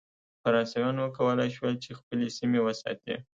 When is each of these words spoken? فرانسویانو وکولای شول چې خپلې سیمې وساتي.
فرانسویانو 0.43 0.99
وکولای 1.03 1.49
شول 1.55 1.73
چې 1.83 1.97
خپلې 1.99 2.27
سیمې 2.37 2.59
وساتي. 2.63 3.15